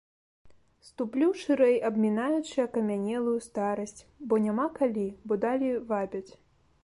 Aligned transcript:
Ступлю 0.87 1.27
шырэй, 1.41 1.75
абмінаючы 1.89 2.55
акамянелую 2.67 3.37
старасць, 3.49 4.01
бо 4.31 4.39
няма 4.45 4.67
калі, 4.79 5.07
бо 5.27 5.33
далі 5.45 5.69
вабяць. 5.93 6.27